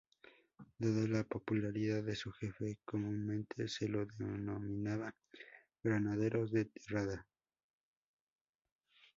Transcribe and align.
Dada 0.79 1.07
la 1.07 1.23
popularidad 1.23 2.01
de 2.01 2.15
su 2.15 2.31
jefe, 2.31 2.79
comúnmente 2.85 3.67
se 3.67 3.87
lo 3.87 4.03
denominaba 4.03 5.13
Granaderos 5.83 6.51
de 6.51 6.65
Terrada. 6.65 7.27